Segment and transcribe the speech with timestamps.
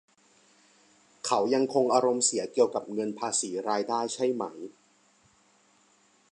[1.25, 4.43] เขายังคงอารมณ์เสียเกี่ยวกับเงินภาษีรายได้ใช่ไหม